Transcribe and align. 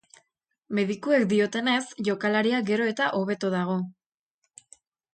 Medikuek 0.79 1.25
diotenez, 1.33 1.83
jokalaria 2.09 2.65
gero 2.73 2.91
eta 2.95 3.13
hobeto 3.23 3.55
dago. 3.59 3.81